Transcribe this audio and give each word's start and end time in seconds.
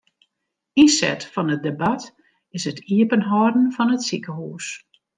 Ynset 0.83 1.21
fan 1.33 1.51
it 1.55 1.61
debat 1.67 2.01
is 2.55 2.63
it 2.71 2.83
iepenhâlden 2.93 3.67
fan 3.75 3.93
it 3.95 4.05
sikehûs. 4.07 4.65